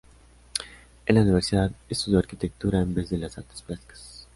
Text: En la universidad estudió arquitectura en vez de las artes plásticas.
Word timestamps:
En 1.05 1.13
la 1.13 1.21
universidad 1.21 1.71
estudió 1.87 2.17
arquitectura 2.17 2.81
en 2.81 2.95
vez 2.95 3.11
de 3.11 3.19
las 3.19 3.37
artes 3.37 3.61
plásticas. 3.61 4.27